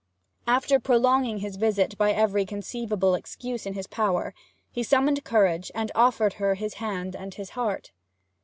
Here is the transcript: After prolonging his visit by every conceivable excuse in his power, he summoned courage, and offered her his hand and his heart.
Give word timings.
After 0.47 0.79
prolonging 0.79 1.41
his 1.41 1.57
visit 1.57 1.95
by 1.95 2.11
every 2.11 2.43
conceivable 2.43 3.13
excuse 3.13 3.67
in 3.67 3.75
his 3.75 3.85
power, 3.85 4.33
he 4.71 4.81
summoned 4.81 5.23
courage, 5.23 5.69
and 5.75 5.91
offered 5.93 6.33
her 6.41 6.55
his 6.55 6.73
hand 6.81 7.15
and 7.15 7.35
his 7.35 7.51
heart. 7.51 7.91